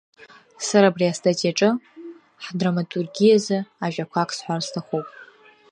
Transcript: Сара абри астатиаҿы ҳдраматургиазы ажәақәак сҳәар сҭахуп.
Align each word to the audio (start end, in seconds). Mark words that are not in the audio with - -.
Сара 0.67 0.85
абри 0.89 1.05
астатиаҿы 1.11 1.69
ҳдраматургиазы 2.45 3.57
ажәақәак 3.85 4.29
сҳәар 4.37 4.61
сҭахуп. 4.67 5.07